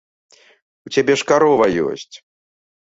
У 0.87 0.93
цябе 0.95 1.13
ж 1.23 1.31
карова 1.33 1.65
ёсць. 1.89 2.13